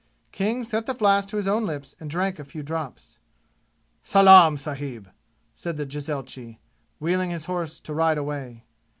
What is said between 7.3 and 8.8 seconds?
horse to ride away.